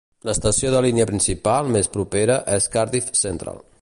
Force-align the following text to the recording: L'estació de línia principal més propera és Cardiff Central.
L'estació 0.27 0.71
de 0.75 0.79
línia 0.85 1.05
principal 1.11 1.69
més 1.75 1.91
propera 1.99 2.39
és 2.59 2.71
Cardiff 2.77 3.13
Central. 3.21 3.63